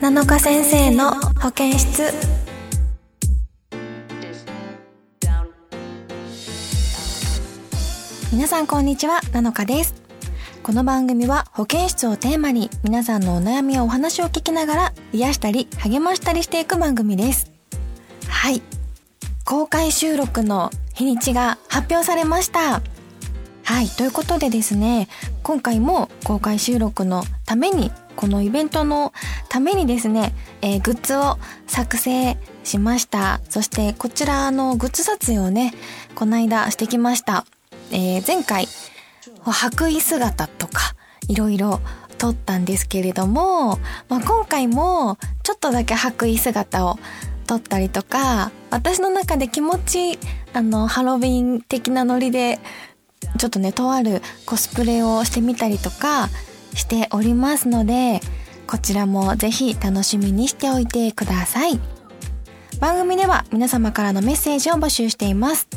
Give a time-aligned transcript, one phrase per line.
[0.00, 1.10] 7日先生の
[1.42, 2.04] 保健室。
[8.32, 9.94] 皆さんこんにちは7日です。
[10.62, 17.52] この番組は保健室をテーマに皆さんのお悩みやお話を聞きながら癒したり励ましたりしていく番組です。
[18.26, 18.62] はい。
[19.44, 22.80] 公開収録の日にちが発表されました。
[23.70, 25.06] はいということでですね
[25.44, 29.12] 今回も公開収録のためにこのイベントの
[29.48, 31.38] ためにですね、えー、グッズを
[31.68, 33.40] 作成しました。
[33.48, 35.72] そしてこちらのグッズ撮影をね、
[36.16, 37.46] この間してきました。
[37.92, 38.66] えー、前回、
[39.42, 40.94] 白衣姿とか、
[41.28, 41.80] いろいろ
[42.18, 46.98] 撮ったんですけれども、まあ、今回もちょっとだけ白衣姿を
[47.46, 50.18] 撮ったりとか、私の中で気持ち、
[50.52, 52.60] あの、ハロウィン的なノリで、
[53.38, 56.28] ちょっとね、とあるコスプレをしてみたりとか、
[56.74, 58.20] しておりますので、
[58.66, 61.80] こちらもぜひ楽しみにしておいてください。
[62.78, 65.68] 番組では皆様からのメッセージを募集しています。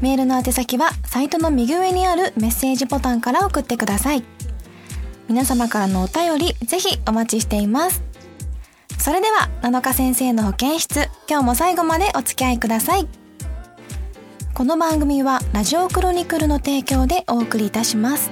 [0.00, 4.22] メールの宛先はサイトの右上にあるメッセージボタンから送ってください。
[5.28, 8.02] 皆様からのお便りぜひお待ちしています。
[8.98, 13.17] それでは、7日先生の保健室、今日も最後までお付き合いください。
[14.58, 18.28] この番組はラジオクロニクルの提供でお送りいたします。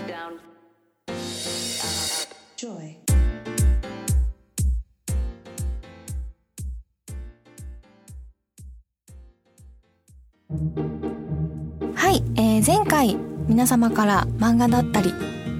[11.94, 15.12] はい、えー、前回皆様から漫画だったり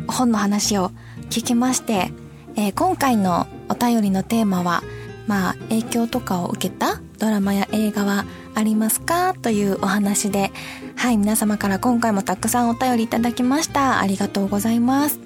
[0.08, 0.91] 本の話を
[1.30, 2.11] 聞きまして、
[2.56, 4.83] えー、今回のお便りのテーマは
[5.28, 8.25] まあ影響とかを受けたドラマや映画は
[8.56, 9.34] ありますか？
[9.34, 10.50] というお話で。
[10.96, 14.00] はい皆様から今回もたくさんお便りいただきました。
[14.00, 15.20] ありがとうございます。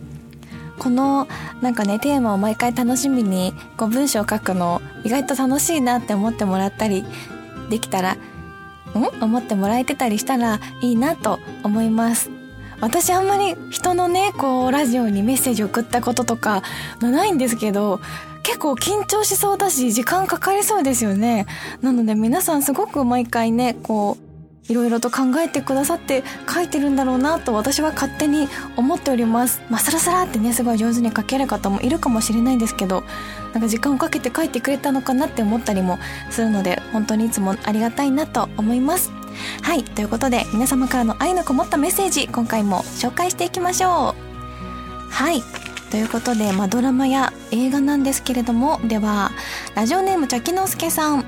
[0.81, 1.29] この
[1.63, 7.05] なんかねテーマを毎回楽しみにこう文章を書くの意外と楽しいなって思ってもらったり
[7.71, 8.19] できたらん？
[9.23, 12.31] 思ってもらえてたりしたらいいなと思います。
[12.81, 16.63] 私あんまり人のねこうラジオにメッセージ送ったこととか
[17.01, 18.01] ないんですけど
[18.43, 21.47] 結構緊張しそうだし時間かかりそうですよね
[21.83, 24.31] なので皆さんすごく毎回ねこう
[24.71, 29.61] いろいろと考えてくださって書いてるんだろうなと私は勝手に思っております。
[29.69, 33.03] まあ、サラサラってね、すごい上手に書ける方もいるかもしれないんですけど、
[33.53, 35.99] なんか時間をかけて書いてくれたのかなって思ったりも
[36.31, 39.20] するので、本当にいつもありがたいなと思います。
[39.63, 44.15] はい、ということで皆様からの愛のこもったメッセージ、今回も紹介していきましょ
[45.09, 45.11] う。
[45.11, 45.43] はい。
[45.91, 49.33] ということで、まあ、ドラマや映画なんですけれども、では、
[49.75, 51.25] ラジオネームチャキノスケさん。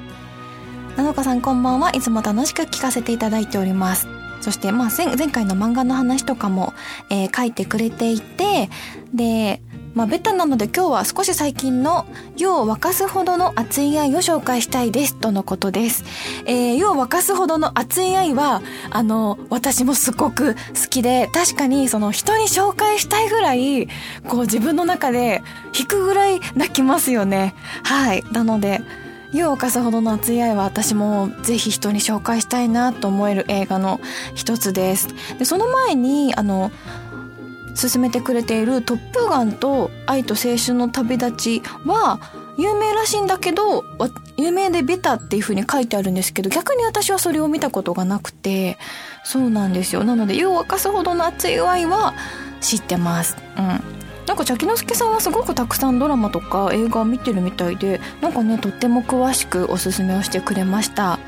[0.96, 4.06] なのかさんこんばんはいつも楽しく聞かせていただいております。
[4.40, 6.74] そして、まあ、前回の漫画の話とかも、
[7.10, 8.70] えー、書いてくれていて、
[9.12, 9.62] で、
[9.94, 16.04] まあ、ベタなので今日は少し最近の湯を沸かすほどの熱い愛を紹介したいです、とのことです。
[16.46, 23.88] えー、湯を沸かすほどの熱い愛は、あの、私もすごく好きで、確かにその人に紹介したいぐらい、
[24.28, 25.42] こう自分の中で
[25.78, 27.54] 引くぐらい泣きますよね。
[27.82, 28.24] はい。
[28.32, 28.80] なので、
[29.32, 34.00] 湯を沸かすほどの熱い愛は私もぜひ人に紹介したいなと思える映画の
[34.34, 35.08] 一つです。
[35.38, 36.70] で、その前に、あの、
[37.74, 42.20] 進めてくれているトップガンと愛と青春の旅立ちは
[42.56, 43.84] 有名らしいんだけど、
[44.36, 48.76] 有名でベタっていう風に書いてあるんですけど、逆に私はそれを見たことがなくて、
[49.24, 50.04] そうなんですよ。
[50.04, 52.14] なので、湯を沸かすほどの熱い愛は
[52.60, 53.36] 知ってます。
[53.56, 54.02] うん。
[54.26, 61.18] なんかチャキノスケさんはすごくたくさんドラマとか映画見てるみたいでなんかねとっても詳しくおすすめをしてくれました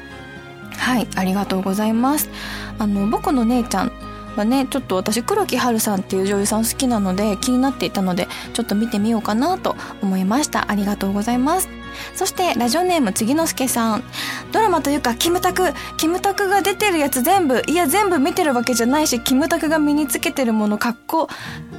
[0.79, 2.31] はいありがとうございます
[2.79, 3.93] あの僕の姉ちゃん
[4.37, 10.71] はねちょっと私黒木華さんっていう女優さん好きなので気になっていたのでちょっと見てみようかなと思いました。
[10.71, 11.69] ありがとうございます。
[12.17, 14.05] そしてラジオネーム次之助さん。
[14.53, 15.73] ドラマというかキムタク。
[15.97, 21.29] キムタクが出てるやつ全部いや全部見てるわけじゃないしキムタクが身につけてるもの格好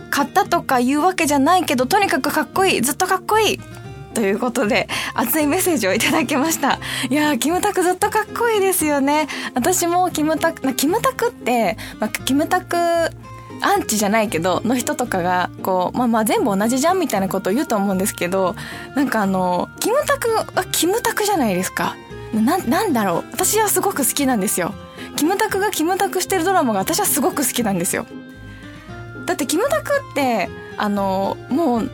[0.10, 2.82] 買ったとか言うわけじゃないけど、とにかくかっこいい。
[2.82, 3.60] ずっとかっこいい。
[4.16, 6.80] ということで、熱いメッセージをいただきました。
[7.10, 9.28] いやー、キムタクずっとかっこいいですよね。
[9.54, 12.78] 私もキムタク、キムタクって、まあ、キムタク、
[13.62, 18.56] アンチじゃないけど、の人とかが、こう、まあまあ全部同じじゃんみたいなことを言うと思うんですけど、
[18.96, 21.96] なんかあの、キムタクはキムタクじゃないですか。
[22.34, 23.24] な、なんだろう。
[23.32, 24.74] 私はすごく好きなんですよ。
[25.16, 28.06] キムタクがキムタクしてるドラマが私はすごく好きなんですよ。
[29.26, 31.90] だってキムタクってあのもう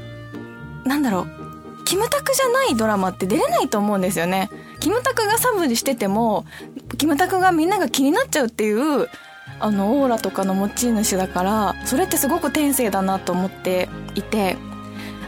[0.85, 1.40] なんだろう
[1.85, 4.49] キムタクじゃないドラマって出れないと思うんですよね。
[4.79, 6.45] キムタクがサブにしてても
[6.97, 9.07] キムタクがみんなが気になっちゃうっていう
[9.59, 14.57] あのオーラとかの持ち主だからそれってすごく天性だなと思っていて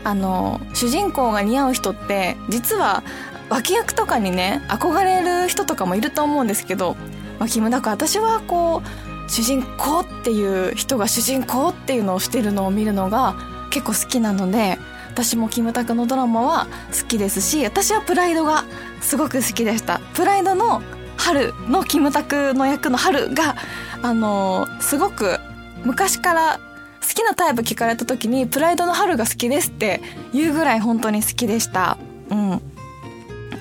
[0.04, 3.04] あの主人公が似合う人って実は
[3.50, 6.96] 脇役とかにね憧れる人とかもいると思うんですけど、
[7.40, 13.36] まあ、キムタク私はこう主人公っていう人が主人公っていうのをしてるのを見るのが
[13.70, 14.78] 結構好きなので
[15.14, 18.66] 私もキムタクのドラマは好きですし私はプライドが
[19.00, 20.00] すごく好きでした。
[20.16, 20.82] プライドの
[21.18, 23.56] 春のキムタクの役の春が
[24.02, 25.38] あのすごく
[25.86, 26.60] 昔から
[27.02, 30.02] 好きなタイプ聞かれた時にプライドの春が好きですって
[30.34, 31.98] 言うぐらい本当に好きでした。
[32.32, 32.62] うん。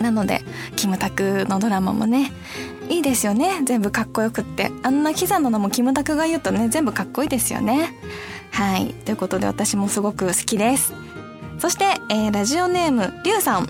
[0.00, 0.40] なので
[0.74, 2.32] キムタクのドラマもね
[2.88, 3.60] いいですよね。
[3.64, 4.72] 全部かっこよくって。
[4.82, 7.94] あんなキザなのもキムタクが言うとね全部かっこいいですよね。
[8.52, 8.94] はい。
[9.04, 10.94] ということで私もすごく好きです。
[11.62, 13.66] そして、えー、ラジオネームりゅうさん。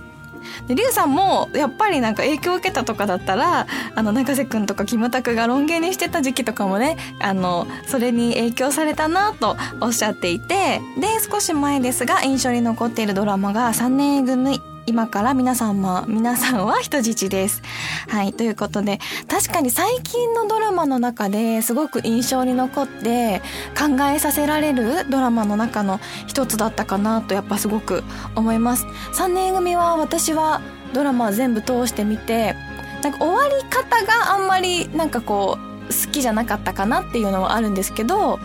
[0.66, 14.71] でリュウさんもやっぱりなんか影響を受けたとかだったらあの永瀬君とかキムタクがロン毛にしてた時期とかもねあのそれに影響されたなとおっしゃっていてで少し前ですが印象に残っているドラマが3年組。
[14.86, 17.62] 今から皆さんも、皆さんは人質です。
[18.08, 18.98] はい、ということで、
[19.28, 23.40] 確かに最近のドラマの中ですごく印象に残って
[23.78, 28.02] 考えさせられるドラマの中の一つだったかなとやっぱすごく
[28.34, 28.86] 思います。
[29.14, 30.60] 3年組は私は
[30.92, 32.56] ドラマ全部通してみて、
[33.02, 38.38] なんか終わり方があんまりなんかこう好きじゃなかったかなっていうのはあるんですけど、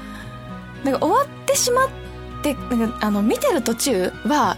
[0.84, 1.89] なんか終わってしまっ
[2.44, 4.56] て、なんかあの見てる途中は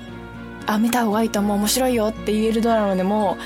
[0.70, 1.58] あ見た方がいいと思う。
[1.58, 3.38] 面白いよって言えるドラマでも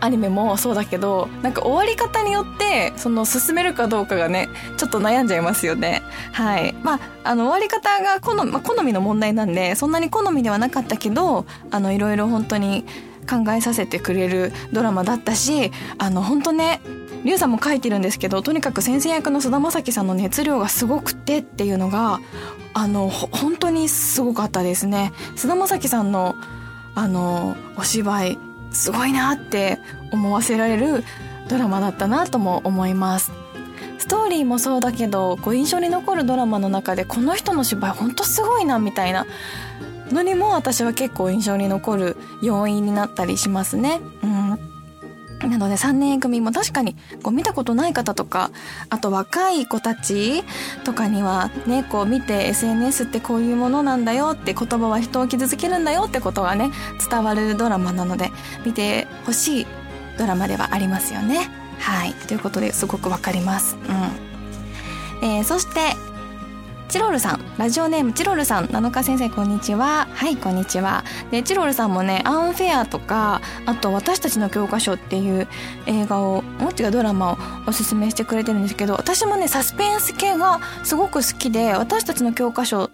[0.00, 6.02] アニメもそうだけどなんか終わり方によってその進めるかどうかがねちょっと悩んじゃいますよね。
[6.32, 6.74] はい。
[6.82, 12.84] まああの終わり方が好み,、まあ、好みの問題なんでそんなに好みではなかったけどあのいろいろ本当に
[13.32, 16.80] 考えさせてくれるドラマだったしあの本当ね
[17.24, 22.20] リュウさんも書いてるんですけどとにかく先生役の菅田将暉さんの熱量がすごくてっていうのが
[22.74, 25.12] あの本当にすごかったですね。
[25.36, 26.34] 菅田将暉さんの
[26.94, 28.38] あのお芝居
[28.70, 29.78] すごいなって
[30.10, 31.04] 思わせられる
[31.48, 33.32] ドラマだったなとも思います。
[33.98, 39.26] ストーリーもそうだけどこう印象に残るドラマの中でこの人の芝居ほんとすごいなみたいな
[40.12, 44.72] のにも私は結構印象に残る要因になったりしますねうん
[45.48, 48.50] なので3年組も確かにこう見たことない方とか
[48.90, 50.44] あと若い子たち
[50.84, 56.70] とかにはねこう見て SNS ってこういうものなんだよって言葉は人を傷つけるんだよってことがね
[57.10, 58.30] 伝わるドラマなので
[58.64, 59.66] 見てほしい
[60.18, 61.50] ドラマではありますよね。
[61.78, 63.76] はいということですごくわかります。
[63.76, 65.96] うんえー、そして
[66.88, 70.06] チロルさんラジオネームチロルさん七日先生こんにちは。
[70.12, 71.04] はいこんにちは。
[71.30, 75.48] でチロルさんもねアンフェアとかあと私たちの教科書っていう
[75.86, 82.90] 映画をもっちがドラマをおすすめしてくれてるんですけど私もねサスペンス系がすごく好きで私たちの教科書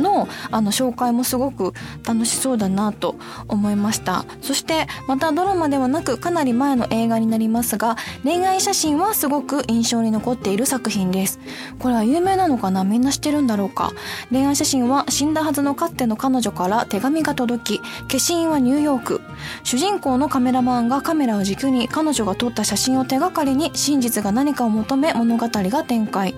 [0.00, 1.74] のあの紹介もすごく
[2.06, 3.16] 楽しそうだなと
[3.48, 4.24] 思いました。
[4.42, 11.38] そしてまたドラマではなくかなり前の映画になりますが恋愛写真はすごく印象に残っている作品です。
[11.78, 12.84] これは有名なのかな？
[12.84, 13.92] みんな知ってるんだろうか？
[14.30, 19.20] 恋愛写真は死んだはずのかつての彼女から手紙が届き消印はニューヨーク。
[19.64, 26.34] 主人公のカメラマンがカメラを軸に彼女が撮った写真を手がかりに真実が何かを求め物語が展開。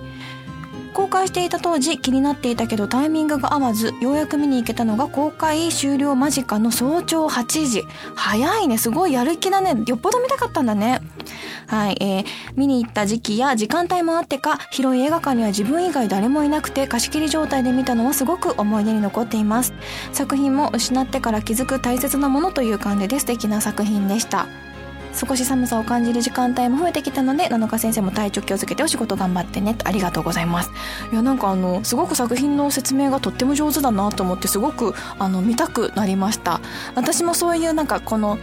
[0.95, 7.85] 公開していた当時気になっていたけどタイミングが合わずようやく見に行けたのが公開終了間近の早朝8時。
[8.15, 9.75] 早いねすごいやる気だね。
[9.87, 11.01] よっぽど見たかったんだね。
[11.67, 12.25] はい、えー、
[12.57, 19.73] 見に行った時期や時間帯もあってか広い映画館には自分以外誰もいなくて貸し切り状態で見たのはすごく思い出に残っています。
[20.13, 24.47] 作品も失ってから気づく大切なものという感じで素敵な作品でした。
[25.15, 30.71] 少し寒さを感じる時間帯も増えてきたので7日先生も体調気をつけてお仕事頑張ってねありがとうございます。
[31.13, 36.61] いやなんかあのすごく作品の説明がとっても上手だなと思ってすごくあの見たくなりました。
[36.95, 38.39] 私もそういうなんかこの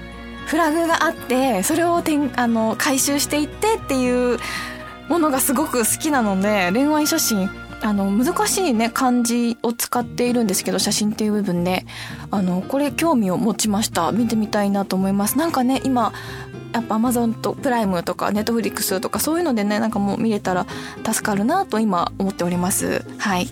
[0.46, 4.40] フラグがあってそれをてんあの回収していってっていう
[5.08, 7.50] ものがすごく好きなので恋愛写真
[7.82, 11.86] あの難しいね漢字を使っているんですけど写真っていう部分で
[12.32, 14.12] あのこれ興味を持ちました。
[14.12, 15.38] 見てみたいなと思います。
[15.38, 16.12] なんかね今
[16.74, 20.66] やっぱアマゾンとプライムとかネットフリックスとかそういうのでねなんかもう見れたら
[21.06, 23.04] 助かるなと今思っております。
[23.18, 23.48] はい、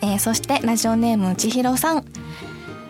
[0.00, 2.04] えー、そしてラジオネームちひろさん。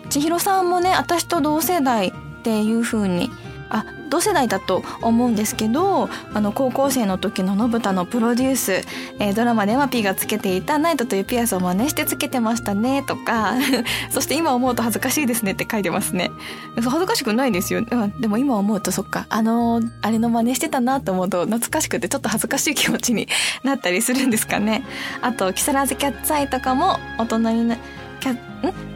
[0.09, 3.29] ちひろさんもね私と同世代っていうふうに
[3.75, 8.71] あ同世代だと思うんですけどあの高校生の時の信太のプロデュース、
[9.19, 13.55] えー、ドラマではピがつけていたナイトというピアスを真似してつけてましたねとか
[14.09, 16.31] そして今思うと恥ずかしいですねって書いてますね。
[16.75, 17.81] 恥ずかしくないですよ。
[18.19, 19.25] でも今思うとそっか。
[19.29, 23.27] あのー、あれの真似してたなと思うと懐かしくてちょっと恥ずかしい気持ちに
[23.63, 24.83] なったりするんですかね。
[25.21, 28.04] あと木更津キャッツアイとかも大人になキャん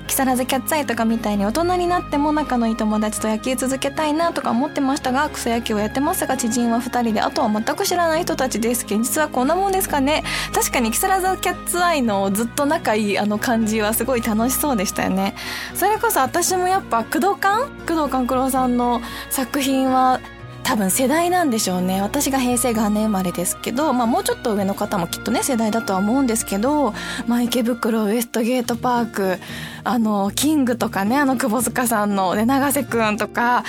[0.10, 8.86] 木更津キャッツアイとかみたいに大人になっても仲のいい友達と野球続けたいなとか思ってましたが草野球をやってますが知人は2人であとは全く知らない人たちです。
[8.86, 10.24] 現実はこんなもんですかね。
[10.52, 15.36] 確かに木更津キャッツアイのずっと仲いいあの感じはすごい楽しそうでしたよね。
[15.76, 20.20] それこそ私もやっぱ工藤館工藤官九郎さんの作品は
[20.64, 22.02] 多分世代なんでしょうね。
[22.02, 26.94] 私が平成元年生まれですけど、まあ、もうちょっと上の方もきっとね世代だとは思うんですけど、
[27.26, 29.38] まあ、池袋ウエストゲートパーク
[29.84, 33.64] あのキングとかねあの窪塚さんの、ね、永瀬くんとか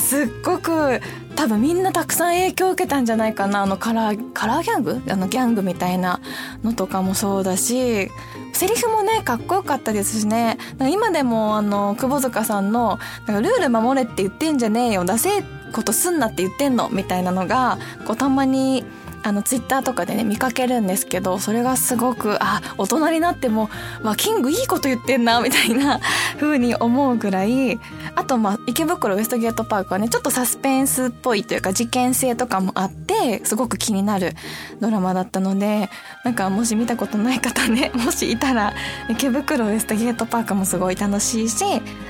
[0.00, 1.00] すっごく
[1.36, 3.62] 多分みんなたくさん影響を受けたんじゃないかな。
[3.62, 5.00] あのカラーカラーギャング？
[5.08, 6.20] あのギャングみたいな
[6.64, 8.10] のとかもそうだし
[8.52, 10.58] セリフもねかっこよかったですしね。
[10.90, 18.84] 今でもあの窪塚さんのルール守れって言ってんじゃねえよ出せってことすんなって言ってんのみたいなのがこうたまに
[19.22, 23.68] あのツイッターとかでね見かけるんですけどそれがすごくあ大人になっても
[24.02, 26.00] わキングいいこと言ってんなみたいな
[26.40, 27.78] 風に思うぐらい
[28.14, 34.34] あとまあ池袋ウエストゲートパークはねちょっとサスペンスっぽいというか事件性とかもあってすごく気になる
[34.80, 35.90] ドラマだったので
[36.24, 38.72] なんかもし見たことない方ね もしいたら
[39.10, 41.64] 池袋ウエストゲートパークもすごい楽しいし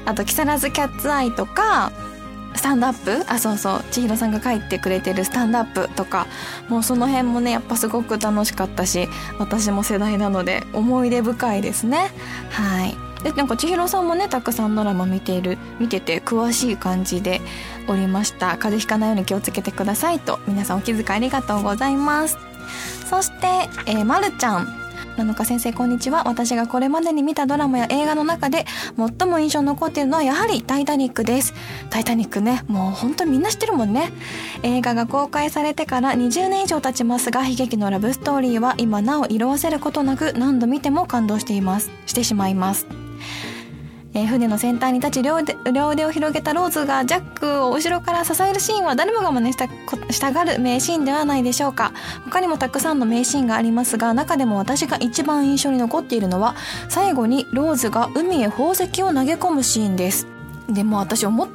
[0.07, 1.91] あと木更津キャッツアイとか
[2.61, 3.25] スタンドアップ？
[3.27, 3.85] あそうそう。
[3.91, 6.27] 千尋さんが書いてくれてるスタンドアップとか。
[6.69, 12.11] もうその辺もねやっぱすごく楽しかったし私も世代なので思い出深いですね。
[12.51, 12.95] はい。
[13.25, 17.41] でなんか千尋さんもねたくさんドラマ見ている見てて詳しい感じで
[17.89, 18.59] おりました。
[18.59, 22.37] 風邪ひかないように気をつけてくださいと皆さんお気遣いありがとうございます。
[23.09, 23.47] そして、
[23.87, 24.69] えー、まるちゃん。
[25.17, 26.25] 7日先生こんにちは。
[26.25, 28.65] 私がこれまでに見たドラマや映画の中で
[28.97, 31.55] 最も印象に残っているのはやはり「タイタニック」です
[31.91, 34.13] 「タイタニックね」もう本当にみんな知ってるもんね。
[34.63, 41.91] 映画が公開されてから20年以上経ちますが悲劇のラブストーリーは今なお色あせることなく何度見ても感動しています。
[42.07, 42.87] してしまいます。
[44.13, 49.67] えー、船の先端に立ち両腕両腕を広げたローズがジャックを後ろから支えるシーンは誰もが真似した
[50.11, 51.93] したがる名シーンではないでしょうか。
[52.25, 56.57] 他にもたくさんの名シーンがありますが中でも私が一番印象に残っているのは
[56.89, 60.27] 最後にローズが海へ宝石を投げ込むシーンです。
[60.69, 61.49] でも私思っ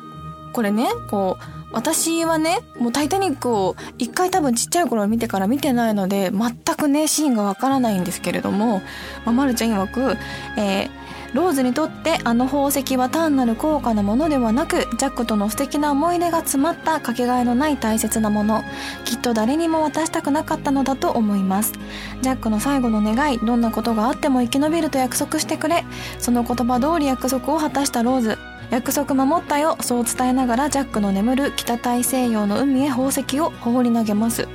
[0.53, 8.81] これねこう私はね、もうタイタニックを一回多分ちっちゃい頃見てから見てないので、全くね、シーンがわからないんですけれども、
[9.25, 10.17] まあ、まるちゃん曰く、
[10.57, 10.89] えー、
[11.35, 18.63] ローズにとってあの宝石は単なる高価なものではなくジャックとの素敵な思い出が詰まったかけがえのない大切なもの。
[19.03, 21.73] きっと誰にも渡したくなかったのだと思います。
[22.21, 25.83] ジャックの最後の願いどんなことがあっても生き延びると約束してくれ。
[26.19, 28.37] その言葉通り約束を果たしたローズ。
[28.69, 34.47] 約束守ったよそう伝えながらジャックの眠る北大西洋の海へ宝石を放り投げます。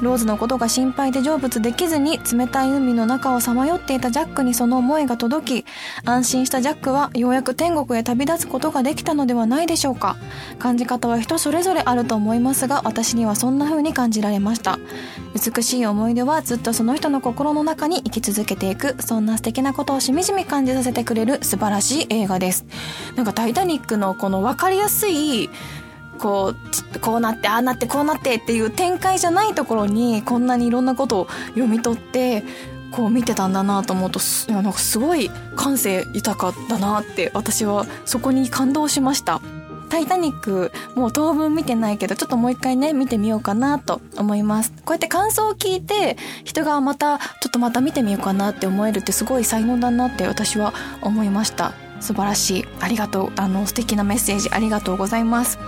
[0.00, 5.66] ローズのことが心配で成仏できずに冷たい海の中をさまよっていたジャックにその思いが届き
[6.04, 10.16] 安心したジャックはようやく天国へ旅立つことができたのではないでしょうか。
[10.58, 14.78] 感じ方は人それぞれあると思いますが私にはそんな風に感じられました。
[15.34, 18.96] 美しい思い出はずっとその人の心の中に生き続けていく。
[19.00, 22.64] そんな素敵なことをしみじみ感じさせてくれる素晴らしい映画です。
[23.16, 25.50] なんかイタニックのこの分かりやすい
[26.18, 26.54] こ
[26.94, 32.44] うこうなってああなってこうなってっていう展開じゃないところにこんなにいろんなことを読み取って
[32.92, 39.42] こう見てたんだなと思うとなんかすごい感性豊かだなって私はそこに感動しました。
[39.90, 55.58] タイタニックもう当分見てないけどちょっともう一回ね見てみようかなと思いますこうやって感想を聞いて人がまたちょっとまた見てみようかなって思えるってすごい才能だなって私は思いました素晴らしいありがとうあの素敵なメッセージありがとうございます。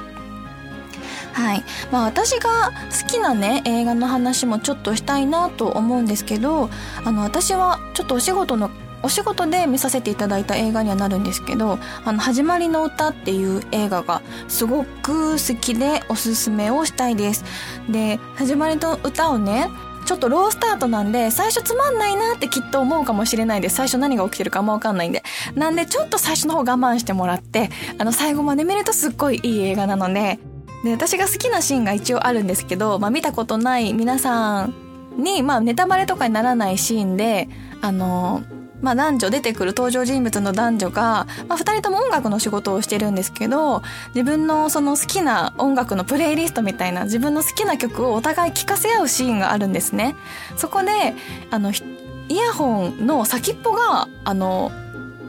[1.32, 1.64] はい。
[1.90, 2.70] まあ、私が
[3.02, 6.70] 好きなね映画の話もちょっとしたいなと思うんですけど
[7.04, 8.70] あの私はちょっとお仕事の
[9.02, 17.44] お仕事で見させていただいた映画にはなるんですけど「あの始まりの歌」っていう映画がすごく好きでおすすめをしたいです。
[17.88, 19.68] で始まりの歌をね
[20.04, 23.76] ちょっとロースタートなんで、最初つまんないなってきっと思うかもしれないんです。
[23.76, 25.22] 最初何が起きてるかもわかんないんで。
[25.54, 30.38] なんで、ちょっと最初の方我慢してもらって、あの、最後まで見るとすっごいいい映画なので、
[30.84, 34.74] で、私が好きなシーンが一応あるんですけど、まあ見たことない皆さん
[35.16, 37.48] に、まあネタバレとかにならないシーンで、
[37.80, 38.42] あの、
[38.84, 43.82] まあ男女出てくる登場人物の男女が、まあ二人とも音楽の仕事をしてるんですけど、
[44.14, 50.14] 自分のその好きな音楽のプレイリストみたいな自分の好きな曲をお互い聴かせ合うシーンがあるんですね。
[50.56, 51.14] そこで、
[51.50, 54.70] あの、イヤホンの先っぽが、あの、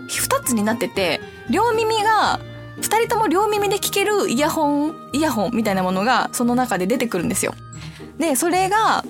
[0.07, 2.39] 二つになってて、両耳が、
[2.81, 7.55] 二人とも両耳で聴けるイヤホン、イヤホンみたいなものがその中で出てくるんですよ。
[8.17, 9.05] で、それが、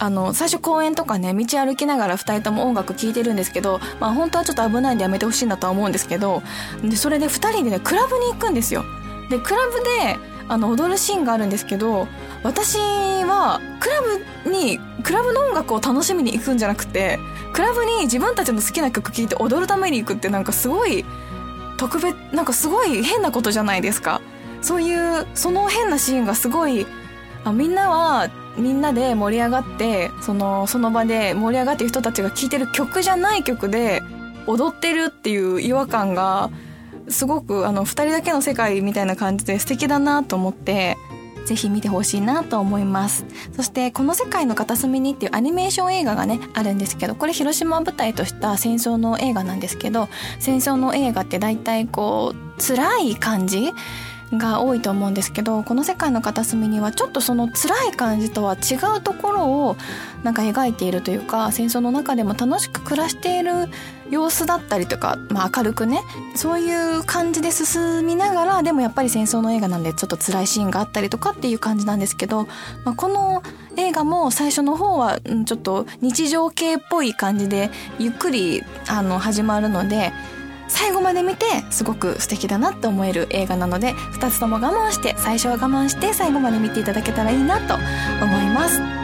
[0.00, 6.42] あの最初公園とかね道歩きながら2人とも音楽聴いてるんですけど、まあ、本当はちょっと危ないんでやめてほしいなとは思うんですけど
[6.82, 8.82] でそれで2人でねクラブに行くんですよ。
[9.28, 10.16] でクラブで
[10.48, 12.08] あの踊るシーンがあるんですけど
[12.42, 14.02] 私はクラ
[14.44, 17.20] ブにクラブの音楽を楽しみに行くんじゃなくて
[17.52, 21.04] クラブに自分たちの好きな曲聴いて踊るために行くってなんかすごい
[21.76, 24.20] 特別なんかすごい変なことじゃないですか
[24.60, 26.86] そういうその変なシーンがすごい
[27.44, 34.02] あみんなはみんなで盛り上がってそのその場で盛り上がってる人たちが聴いてる曲じゃない曲で
[34.46, 36.50] 踊ってるっていう違和感が
[37.08, 40.96] すごくあの2人だけの世界みたいな感じで素敵だなと思って
[41.46, 43.24] ぜひ見てほしいなと思います。
[43.56, 53.72] そしてこの世界の片隅にっていうアニメーション映画がねあるんですけどこれ広島を舞台とした戦争の映画なんですけど戦争の映画って大体こう辛い感じ
[54.32, 59.76] が多いと思うんですけどこの世界の片隅にはちょっとその辛い感じとは違うところを
[60.22, 63.68] なんか描いているというか戦争の中でも楽しく暮らしている
[64.10, 66.02] 様子だったりとか、まあ、明るくね
[66.34, 72.46] そういう感じで進みながらでもやっぱり戦争の映画なんでちょっと辛いシーンがあったりとかっていう感じなんですけど、
[72.84, 73.42] まあ、この
[73.76, 80.12] 映画も最初の方はちょっと日常系っぽい感じでゆっくりあの始まるので
[80.70, 88.99] 最後まで見てすごく素敵だなって思える映画なので2つとも我慢して最初は我慢して最後まで見ていただけたらいいなと思います。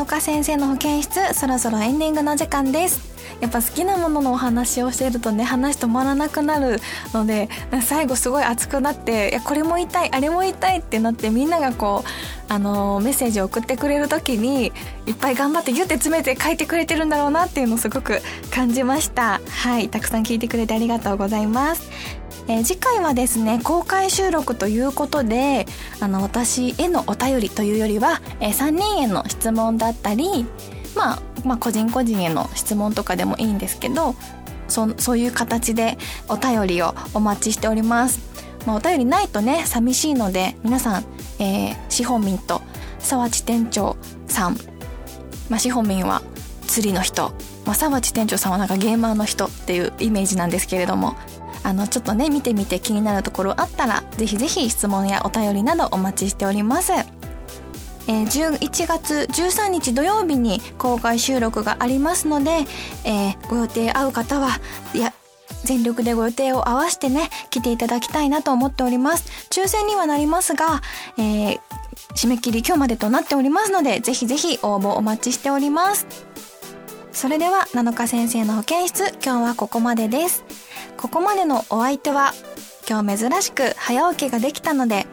[0.00, 3.10] 7日先生の保健室そろそろエンディングの時間です。
[3.40, 6.78] やっぱ好きなもののお話をしてるとね話止まらなくなる
[7.12, 7.50] ので
[7.82, 14.72] 最後すごい熱くなっていやこれも言いあれも言いたいってなってみんながこうあのメッセージを送ってくれる時に
[15.06, 19.40] いっぱい頑張ってギュッて詰めて書いてくれてるんだろうなっていうのをすごく感じました。
[19.48, 21.90] はいたくさん聞いてくれてありがとうございます。
[22.50, 25.66] えー、次回はですね公開収録ということで
[26.00, 30.44] あの私へのお便りというよりは、えー、3人への質問だったり、
[30.96, 34.16] まあ、まあ個人個人への質問とかでもいいんですけど
[34.66, 35.96] そそういう形で
[36.28, 38.20] お便りをお待ちしております。
[38.66, 41.04] まあ、お便りないとね寂しいので皆さん、
[41.38, 42.60] えー、シホミンと
[42.98, 44.58] 沢地店長さん、
[45.48, 46.20] まあ、シホミンは
[46.66, 47.32] 釣りの人、
[47.64, 51.16] まあ、沢地店長さんはなんかゲーマーの人っていうイメージなんですけれども
[51.62, 56.92] あのちょっとね見てみて気になるところあったらぜひぜひ質問やお便りなどお待ちしております。
[58.08, 62.66] えー、11月13日土曜日に公開収録がありますので、
[63.04, 64.58] えー、ご予定合う方は
[64.94, 65.12] いや
[65.64, 69.48] 全力でご予定を合わせてね来ていただきたいなと思っております。
[69.50, 70.80] 抽選にはなりますが、
[71.18, 71.60] えー、
[72.16, 76.06] 締め切り今日までとなっておりますのでぜひぜひ応募お待ちしております。
[77.12, 80.44] それでは7日先生の保健室今日はここまでです。
[80.96, 82.32] ここまでのお相手は
[82.88, 85.06] 今日珍しく早起きができたので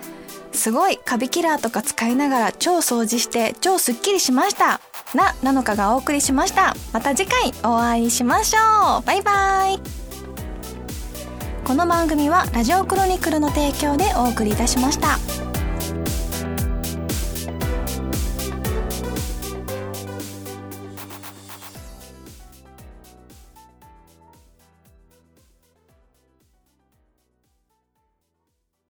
[0.52, 4.82] すごいカビキラーとか使いながら超掃除して超すっきりしました
[5.14, 6.76] ななのかがお送りしました。
[6.94, 9.06] また次回お会いしましょう。
[9.06, 9.80] バイバイ。
[11.66, 15.47] この番組はラジオクロニクルの提供でお送りいたしました。